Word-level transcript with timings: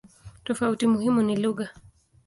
Tofauti 0.43 0.87
muhimu 0.87 1.21
ni 1.21 1.35
lugha. 1.35 1.69